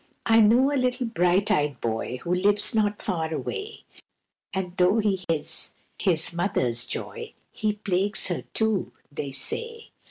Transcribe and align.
I 0.25 0.39
KNOW 0.39 0.71
a 0.71 0.77
little 0.81 1.05
bright 1.05 1.51
eyed 1.51 1.79
boy 1.79 2.17
Who 2.23 2.33
lives 2.33 2.73
not 2.73 2.99
far 3.03 3.31
away, 3.31 3.83
And 4.51 4.75
though 4.77 4.97
he 4.97 5.19
is 5.29 5.73
his 6.01 6.33
mother's 6.33 6.87
joy, 6.87 7.35
He 7.51 7.73
plagues 7.73 8.25
her, 8.25 8.41
too, 8.55 8.93
they 9.11 9.31
say. 9.31 9.91